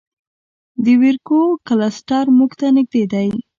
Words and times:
د 0.83 0.85
ویرګو 1.01 1.41
کلسټر 1.67 2.25
موږ 2.37 2.51
ته 2.59 2.67
نږدې 2.77 3.03
دی. 3.13 3.29